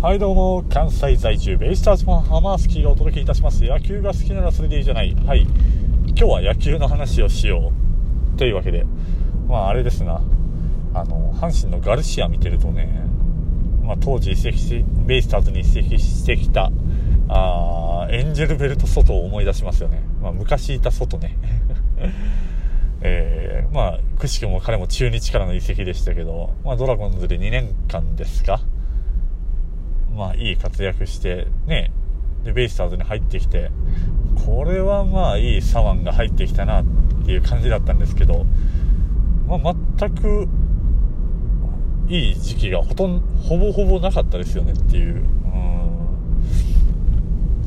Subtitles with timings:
[0.00, 3.64] はいどうも、関西在住、ベイスターズファン、ハマースキーがお届けいたします。
[3.64, 5.12] 野球が好きならそれでいいじゃない。
[5.26, 5.40] はい。
[6.06, 7.72] 今日は野球の話をしよ
[8.36, 8.38] う。
[8.38, 8.86] というわけで、
[9.48, 10.22] まああれですな。
[10.94, 12.88] あの、阪神のガルシア見てるとね、
[13.82, 16.70] まあ当時移籍し、ベイスターズに移籍してきた、
[17.28, 20.04] あエンジェルベルト外を思い出しますよね。
[20.22, 21.36] まあ昔いた外ね。
[23.02, 28.60] えー、まあ、くしくも彼も中日からの移籍でしたけど、まあドラゴンズで2年間ですか
[30.18, 31.92] まあ、いい活躍して、ね、
[32.42, 33.70] で、ベイスターズに入ってきて、
[34.44, 36.84] これはまあ、いい左腕が入ってきたなっ
[37.24, 38.44] ていう感じだったんですけど、
[39.46, 40.48] まあ、全く、
[42.08, 45.14] いい時期がほとんど、ほぼほぼなかったですよねっていう。
[45.14, 45.18] う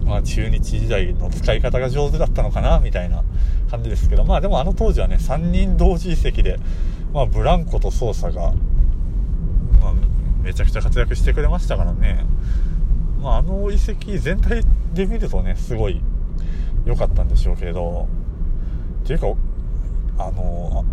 [0.04, 0.06] ん。
[0.06, 3.23] まあ、中日時代の使い方が上手だったのかな、みたいな
[3.70, 6.59] 感じですけど、まあでもあの当時はね、3人同時移籍で、
[7.14, 8.54] まあ、ブランコとソーサが、
[10.41, 12.26] めちゃくちゃ活躍してくれましたからね、
[13.22, 16.02] まあ、あの遺跡全体で見るとねすごい
[16.86, 18.08] 良かったんでしょうけど。
[19.03, 19.28] っていうか
[20.17, 20.86] あの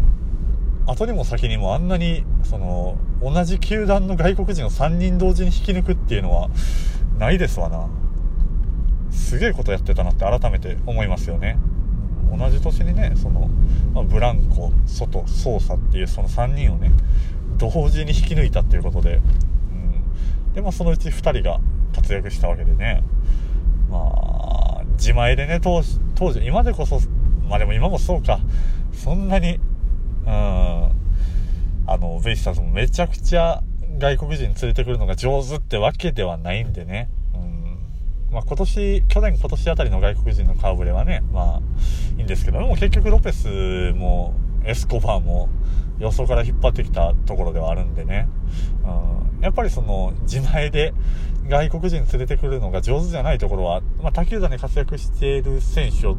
[0.86, 6.48] 後にも先にもあんなにその同じ球団の外国人を3人同時に引き抜くっていうのは
[7.18, 7.88] ないですわな。
[9.10, 11.58] すげえことやってたなって改めて思いますよね。
[12.36, 13.50] 同じ年にねその、
[13.94, 16.92] まあ、ブランコ外操作っていうその3人をね
[17.58, 19.20] 同時に引き抜いたっていうことで、う
[20.50, 21.60] ん、でまあそのうち2人が
[21.94, 23.02] 活躍したわけでね。
[23.90, 24.12] ま
[24.80, 27.00] あ自前でね当時当時今でこそ
[27.48, 28.40] まあでも今もそうか。
[28.92, 29.58] そんなに
[30.26, 30.98] うん。
[31.90, 33.62] あのベイスターズもめちゃくちゃ
[33.98, 37.08] 外国人連れてくるのが上手ってわけではないんでね、
[38.30, 41.60] まあ、今年去年今年あたりの外国人の顔ぶれはねまあ
[42.18, 42.58] いいんですけど。
[42.58, 45.48] でも結局ロペスもエスコバーも
[45.98, 48.28] 予想から引っ張ってきたところではあるんでね、
[48.84, 50.94] うん、やっぱりその自前で
[51.48, 56.16] 外国人連れてくるのが上手じゃないところは、まあ、他球団で活躍している選手を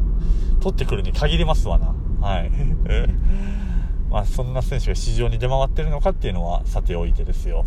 [0.59, 1.95] 取ってくるに限りますわな。
[2.19, 2.51] はい。
[4.09, 7.63] まあ、そんな選手が市場に出回ってるのかっていうのはさておいてですよ。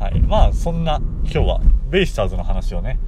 [0.00, 0.20] はい。
[0.20, 2.98] まあ、そんな、今日は、ベイスターズの話をね、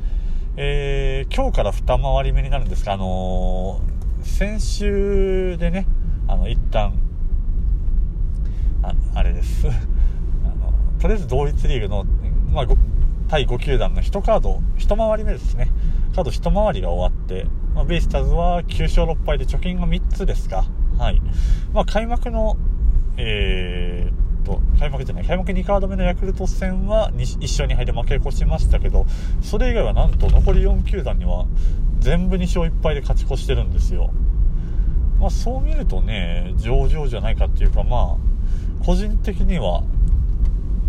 [0.57, 5.87] えー、今日から二回り目になるんですが、あのー、先週でね、
[6.29, 6.93] あの、一旦、
[9.21, 9.67] あれです。
[9.69, 9.71] あ
[10.57, 12.05] のとりあえず同一リーグの、
[12.53, 12.67] まあ、
[13.29, 15.69] 対5球団の1カード1回り目ですね。
[16.15, 20.65] カード1回りが終わって、まあ、ベイスターズは9勝6敗で貯金が3つですか
[20.99, 21.21] はい、
[21.75, 22.57] まあ、開幕の
[23.19, 29.05] えー、っと開幕じゃない開幕2カード目のヤクルト戦は 1, 勝2敗で負け越しましたけど
[29.43, 31.47] それ以外はなんと残り4球団には
[31.99, 34.11] 全部2勝1敗で勝ち越してるんですよ。
[35.21, 38.30] まあ、そう見るとね上々じゃないかっていうかまあ
[38.85, 39.83] 個人的には、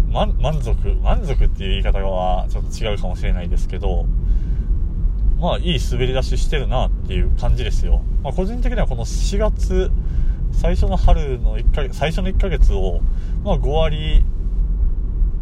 [0.09, 4.05] ま、満足、満足っていう言い方はちょっと違うかもしれないですけど、
[5.39, 8.01] まあいい滑り出ししてるなっていう感じですよ。
[8.23, 9.91] まあ、個人的にはこの4月、
[10.51, 13.01] 最初の春の1ヶ月、最初の1ヶ月を、
[13.43, 14.23] まあ5割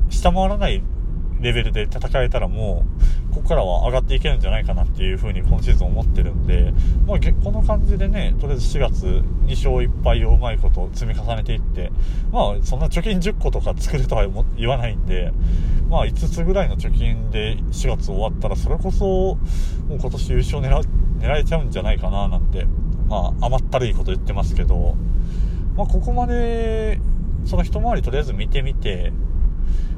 [0.09, 0.82] 下回らない
[1.42, 2.86] レベルで戦えたらも
[3.28, 6.73] う、ここからは上がっていけるんじゃないかなっていう風に今シーズン思ってるんで、
[7.06, 11.91] まあ、この感じでね、とりあえず4月2勝1敗をうまいこと積み重ねていって、
[12.31, 15.31] まあ、そんな貯金10個とか作るとは言わないんで、
[15.90, 19.06] まあ、5つぐらいの貯金で4月終わったら、それこそ、
[19.88, 20.88] もう今年優勝狙
[21.19, 22.66] 狙えちゃうんじゃないかななんて、
[23.07, 24.96] まあ、甘ったるいこと言ってますけど、
[25.75, 27.00] まあ、ここまで、
[27.46, 29.11] その一回りとりあえず見てみて、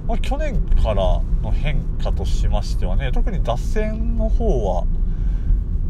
[0.08, 4.86] まあ、去年からの変化としましてはね、特に脱線の方は、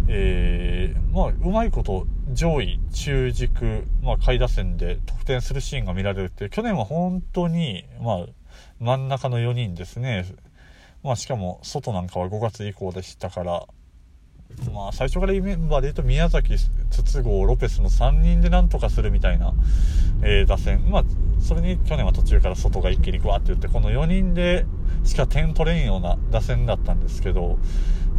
[0.08, 8.26] えー、まあ、うまいこと上位、中軸、まあ、下位打線で得点するシーンが見られるって、去年は本当に、まあ、
[8.80, 10.26] 真ん中の4人ですね。
[11.04, 13.66] まあ、しかも、外なんかは5月以降でしたから、
[14.74, 16.56] まあ、最初からメンバーで言うと宮崎、
[16.90, 19.54] 筒香、ロペスの3人でなんとかするみたいな、
[20.24, 20.90] えー、打線。
[20.90, 21.04] まあ、
[21.40, 24.66] それに去年は途中から外が一気にグワって言って、この4人で
[25.04, 27.58] しか点取れんような打線だったんですけど、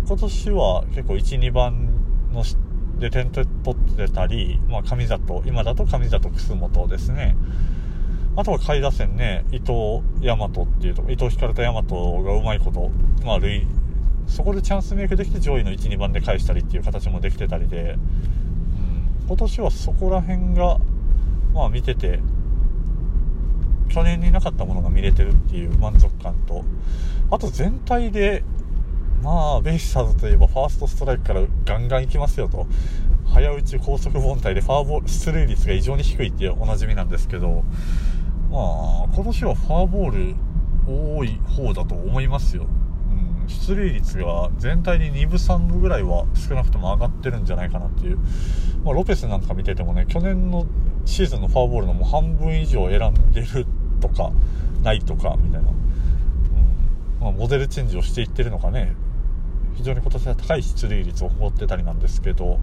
[0.06, 1.88] 今年は結構1、2番
[2.32, 2.44] の
[2.98, 7.36] で点取ってたり、まあ、上里、今だと上里、楠本ですね。
[8.34, 10.50] あとは下位打線ね、伊藤大和っ
[10.80, 11.82] ていうと、伊藤光と大和
[12.22, 12.90] がうまいこと、
[13.24, 13.66] まあ、塁、
[14.32, 20.78] そこでチャンスメイクできて上位の1、2番で返したりっていう形もできてたりで、うん、今年はそこら辺が、
[21.52, 22.18] まあ見てて、
[23.90, 26.64] 去年になかったものが見れてるっていう満足感と、
[27.30, 28.42] あと全体で、
[29.22, 32.66] まあ、ベイスターズといえばファーストストライクからガンガン行きますよと。
[33.26, 37.64] 早打ち高速凡退でファーボール、出塁率が異常に低いっておなじみなんですけど、
[38.50, 40.34] まあ、今年はフォアボール
[40.86, 42.66] 多い方だと思いますよ。
[43.52, 48.18] 出塁率が全体に2分3分ぐらいは少なくとも上がってるんじゃないかなっていう、
[48.84, 50.66] まあ、ロペスなんか見ててもね去年の
[51.04, 53.66] シーズンのフォアボールのもう半分以上選んでる
[54.00, 54.32] とか
[54.82, 55.76] ないとかみたいな、うん
[57.20, 58.94] まあ、モデルチェンジをしていってるのかね。
[59.74, 62.60] 非常に今年は高い出塁率を誇ってたりなんですけど、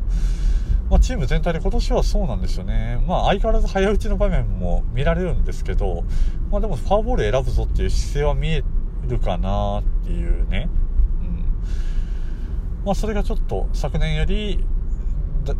[0.90, 6.04] まあ、チーム全体で今年はそうなんですよね、まあ、相変わらず早打ちの場面も見られるんですけど、
[6.52, 8.64] まあ、でもフォアボール選ぶぞっていう姿勢は見え
[9.10, 10.70] るかなっていうね、
[11.22, 14.64] うんまあ、それがちょっと昨年より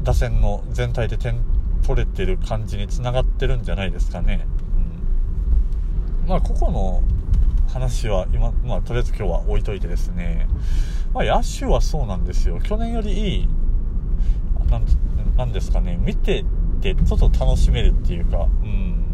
[0.04, 1.42] 打線の全体で点
[1.86, 4.46] 取れてる感じにつながってるんじゃないですかね。
[6.24, 7.04] うん、まあ、個々の
[7.68, 10.48] 話は今、まあ、とりあえず今日は置いといてですね、
[11.14, 12.60] まあ、野手はそうなんですよ。
[12.60, 13.48] 去年よりいい、
[14.70, 14.86] なん
[15.38, 16.44] なんですかね、見て
[16.82, 19.09] てちょっと楽しめるっていうか、うん。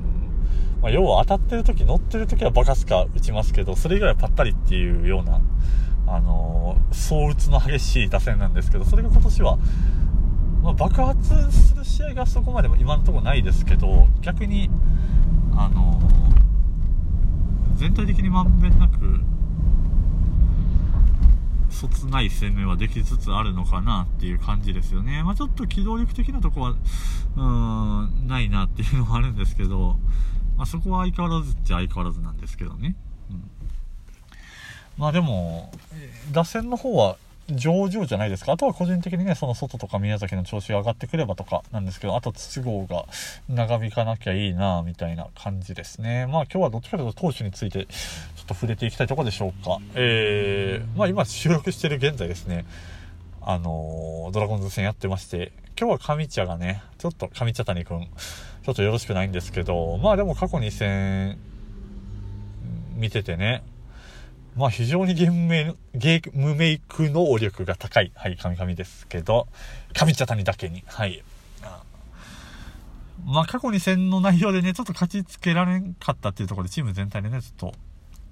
[0.85, 5.41] まあ、要は当たってる時、乗ってる時はバカスカ打ちますけど、それ以外はパッタリっていうような、
[6.05, 9.57] あのー、総打つの激しい打線なんですけど、それが今年は、
[10.61, 14.69] まあ、爆発する試合がそこまでも今のところないですけど逆に
[15.55, 15.99] あの
[17.77, 19.21] 全体的にまんべんなく
[21.71, 25.23] そつない攻めはできつつあるのかなっていう感じですよね。
[25.23, 27.41] まあ、ちょっと機動力的なとこは、うー
[28.23, 29.97] ん、ないなっていうのはあるんですけど、
[30.57, 32.95] まあ、そこは相変わらずっちゃ相変わらずなんですけどね。
[33.29, 33.49] うん、
[34.97, 35.71] まあでも、
[36.31, 37.17] 打線の方は
[37.47, 38.53] 上々じゃないですか。
[38.53, 43.05] あとは個人的にね、その外とか宮崎の調子が上がってくればとかなんですけど、あと筒香が
[43.47, 46.25] 長引かなきゃいいなみたいな感じですね。
[46.25, 49.77] まあ今日はどっちかというと投手についてちょっと触れていきたいところでしょうか。
[49.93, 52.65] えー、まあ今収録してる現在ですね、
[53.47, 61.37] あのー、ドラゴンズ戦やってまして、今日は上茶がね、ちょっと上茶谷くん、ちょっとよろしくないんですけど、まあでも過去2戦
[62.95, 63.63] 見ててね、
[64.55, 69.47] まあ非常にゲームメゲームメイク能力が高い、はい、神々ですけど、
[69.93, 71.23] 神茶谷だけに、はい。
[73.25, 77.77] まあ過去2戦の内容でね、ちょっと勝ちつけられんかったっていうところでチーム全体でね、ちょっと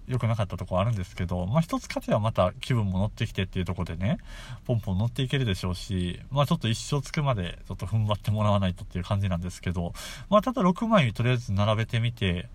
[0.07, 4.17] 良くなかったところあるんですけど、まあ一つ勝てばまた気分も乗ってきてっていうところでね、
[4.65, 9.93] ポンポン乗っていけるでしょうし、まあちょっと一生つくまでちょっと踏ん張ってもらわないとっていう感じなんですけど、
[10.29, 12.49] まあただ6枚とりあえず並べてみて、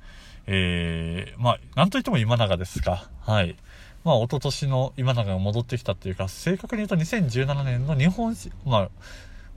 [0.47, 3.11] えー、まあ、なんといっても今永ですか。
[3.21, 3.57] はい。
[4.03, 8.35] まあ、一昨年の今永が戻ってきたっていうか、正確に言うと2017年の日本、
[8.65, 8.91] まあ、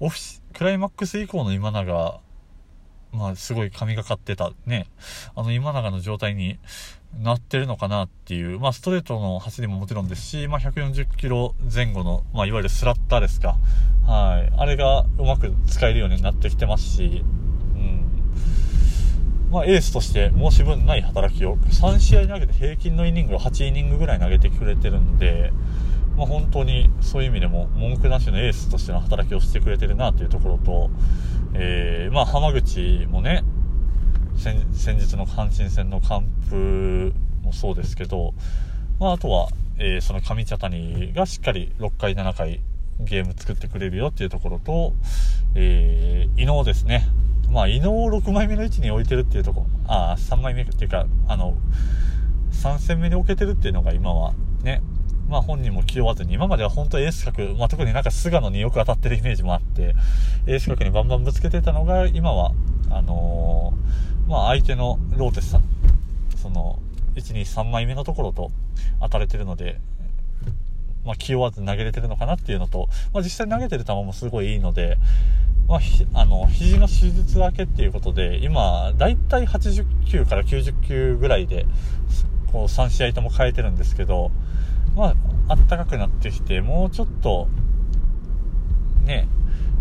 [0.01, 2.19] オフィ、クライマックス以降の今永、
[3.13, 4.87] まあ、すごい神がかってたね、
[5.33, 6.59] あの今永の状態に
[7.19, 13.57] なってるのかなっていう、まあ、ストレートの走りももちろんですし、まあ、140キロ前後の、まあ、いわゆるスラッターですか。
[14.05, 14.53] はい。
[14.57, 17.23] あれがうまく使えるようになってきてますし、
[17.75, 18.11] うん。
[19.51, 25.51] まあ、エースとして申し分ない働きを3試合投げて平均のイニングを8イニングぐらい投げてくれてるんで、
[26.15, 30.89] まあ、本当にそういう意味でも文句なしのエースとしての働きをしてくれてるなというところと、
[31.53, 33.43] えー、まあ、浜口もね
[34.41, 38.33] 先日の阪神戦の完封もそうですけど、
[38.99, 42.59] まあ、あとは、えー、その上茶谷がしっかり6回7回
[42.99, 44.93] ゲーム作ってくれるよっていうところと、
[45.53, 47.07] えー、伊能ですね。
[47.51, 51.55] まあ、伊能を6枚目の位置に置いてるっていうとこ、ああ、3枚目っていうか、あの、
[52.51, 54.33] 3戦目に置けてるっていうのが今は
[54.63, 54.81] ね、
[55.29, 59.95] まあ本人も気負わずに、今までは本当エース格、まあ特になんか菅野によく当たってるイメージもあって、
[60.47, 62.53] エース格にバンバンぶつけてたのが、今は、
[62.89, 65.63] あのー、まあ相手のローテスさん、
[66.37, 66.79] その、
[67.15, 68.51] 1、2、3枚目のところと
[69.01, 69.79] 当たれてるので、
[71.05, 74.97] まあ気負わず投げれてるのかなっていうのと、まあ実際投げてる球もすごいいいので、
[75.71, 75.79] まあ、
[76.19, 81.65] あの肘の手術明けっていうことで今だいたい80球から90球ぐらいで
[82.51, 84.31] こう3試合とも変えてるんですけど
[84.97, 85.15] ま
[85.47, 87.47] あったかくなってきてもうちょっと
[89.05, 89.29] ね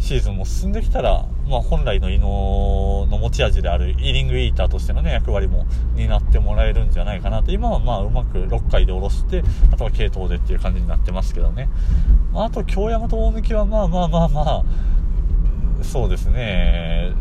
[0.00, 7.52] シーズンも進んできたら、まあ、本来の異能の持ち味であるイーリングイーターとしてのね役割も担ってもらえるんじゃないかなと。
[7.52, 11.68] 今はまあうまく6回で下ろしてあとは系統でっていう感じになってますけどね、
[12.32, 14.64] まあ、あと京山と大貫はまあまあまあまあ
[15.82, 17.12] そうですね。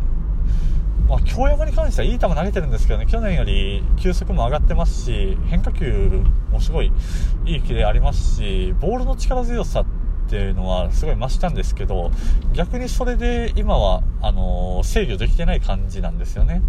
[1.08, 6.22] まあ、京山に関してはいい球投げてるんですけどね、去年より球速も上がってますし、変化球
[6.52, 6.92] もすごい
[7.46, 9.86] いいキレありますし、ボールの力強さっ
[10.30, 12.12] ていうのはすごい増したんですけど、
[12.54, 16.62] 逆にそれで今は、あの、制御できてない感じなんですよね。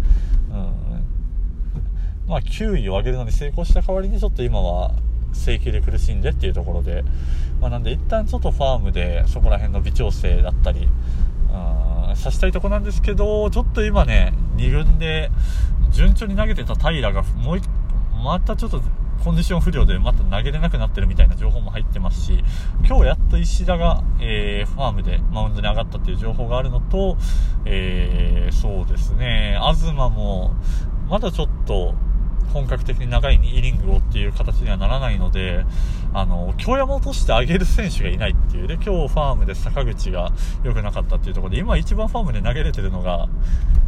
[0.50, 2.28] うん。
[2.28, 4.92] まあ、球威を上げるのに成功した代わりにちょっと今は
[5.32, 7.04] 制球で苦しんでっていうところで、
[7.60, 10.88] まあ、なんで一旦ちょっとファームでそこら辺の微調整だったり、
[12.14, 15.30] さしたいとこなんですけど、ちょっと今ね、2軍で
[15.90, 17.60] 順調に投げてた平がもう
[18.24, 18.82] またちょっと
[19.22, 22.44] コンディション不良でまた投げれなくなってるみたいな情報も入ってますし、
[22.84, 27.16] 今日やっと石田が、えー、ファームでマウンドに上がったっていう情報があるのと、
[27.64, 30.54] えー、そうですね、東も、
[31.08, 31.94] まだちょっと、
[32.52, 35.64] 本格的に長いイニングをっていう形にはならないので、
[36.14, 38.66] あの、京山落としてあげる選手がいないっていう。
[38.66, 43.28] で、今日ファームで坂口が良くなかったっていうところで、今一番ファームで投げれてるのが、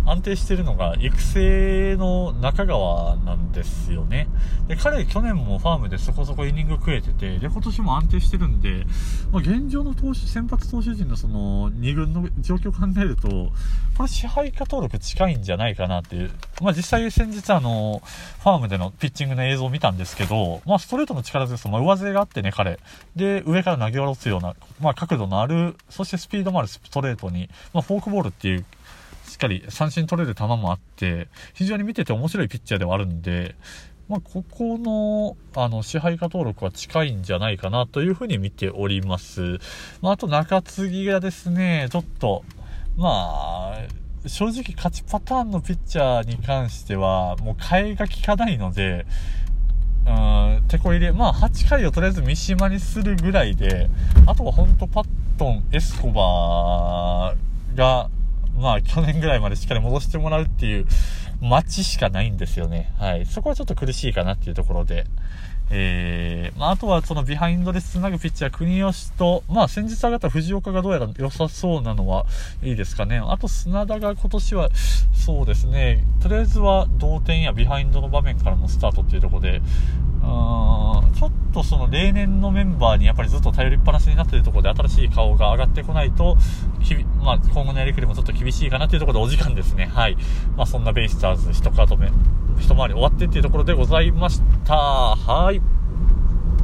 [0.07, 4.28] 安定してるのが育成の中川なんですよね。
[4.69, 8.85] で、彼去年もファームでそこそこイニング食えてて、で、今年も安定してるんで、
[9.33, 13.28] まあ、現状の投手、先発投手陣のその2軍の状況を考えると、
[13.97, 16.31] これ支配下登録近いんじゃないかなっていう。
[16.61, 18.02] まあ、実際先日あの、
[18.43, 22.80] ファームでのピッチングの映像を見たんですけど、まあ、ストレートの力強さ、まあ、上背があってね、彼。
[23.14, 28.64] で、上から投げ下ろすような、まあ、角度のある、そしてスピードもあるストレートに、まあ、フォークボールっていう
[29.28, 33.56] しっかり三振取れる球もあって、非常に見てて面白いピッチャーではあるんで、
[34.09, 39.59] まあ、ここの、あの、支配下登録は近いんじゃないかなというふうに見ております。
[40.02, 42.44] まあ、あと中継ぎがですね、ちょっと、
[42.97, 49.06] まあ、正直勝ちパターンのピッチャーに関しては、もう替えが効かないので、
[50.06, 53.88] うん、手こ入れ、まあ8回をとりあえず三島にするぐらいで、
[54.26, 55.06] あとは本当パッ
[55.38, 58.11] トン、エスコバーが、
[58.58, 60.87] まあ去年ぐらいまでしっかり戻してもらうっていう
[61.40, 62.92] 待ちしかないんですよね。
[62.99, 63.26] はい。
[63.26, 65.06] そこはちょっと苦しいかなっていうところで。
[65.71, 72.26] えー、まあ、あとはそのビハインドで繋ぐピッチャー、国吉と、まあ、先日上がった藤岡がどうやら良さそうなのは
[72.62, 73.18] いいですかね。
[73.18, 74.68] あと、砂田が今年は、
[75.12, 79.62] そうですね、とりあえずは同点やビハインドの場面からのスタートっていうところで、
[81.14, 86.37] ちょっとその例年のメンバーにやっぱりずっと頼りっぱなしになっているところで新しい顔が上がってこないと、
[87.23, 89.87] まあ、今後のやりくりもちょっと厳しいかなというところでお時間ですね。
[89.87, 90.16] はい。
[90.56, 92.11] まあ、そんなベイスターズ一カード目、
[92.58, 94.75] 一回り終わってっていうところでございました。
[94.75, 95.61] はい。